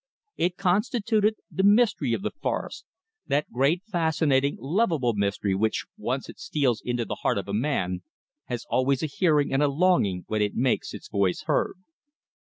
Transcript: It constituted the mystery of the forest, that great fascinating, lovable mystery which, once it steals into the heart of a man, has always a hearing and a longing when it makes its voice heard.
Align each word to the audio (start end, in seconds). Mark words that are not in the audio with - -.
It 0.35 0.57
constituted 0.57 1.35
the 1.51 1.61
mystery 1.61 2.11
of 2.13 2.23
the 2.23 2.31
forest, 2.31 2.85
that 3.27 3.51
great 3.51 3.83
fascinating, 3.85 4.57
lovable 4.59 5.13
mystery 5.13 5.53
which, 5.53 5.85
once 5.95 6.27
it 6.27 6.39
steals 6.39 6.81
into 6.83 7.05
the 7.05 7.17
heart 7.21 7.37
of 7.37 7.47
a 7.47 7.53
man, 7.53 8.01
has 8.45 8.65
always 8.67 9.03
a 9.03 9.05
hearing 9.05 9.53
and 9.53 9.61
a 9.61 9.67
longing 9.67 10.23
when 10.25 10.41
it 10.41 10.55
makes 10.55 10.95
its 10.95 11.07
voice 11.07 11.43
heard. 11.43 11.75